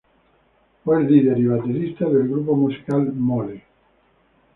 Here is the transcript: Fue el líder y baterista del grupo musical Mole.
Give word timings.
Fue 0.83 0.97
el 0.99 1.05
líder 1.05 1.37
y 1.37 1.45
baterista 1.45 2.05
del 2.05 2.27
grupo 2.27 2.55
musical 2.55 3.13
Mole. 3.13 3.61